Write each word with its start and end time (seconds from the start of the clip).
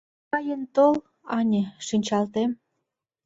Каен 0.29 0.61
тол, 0.75 0.95
ане, 1.37 1.63
шинчалтем. 1.87 2.51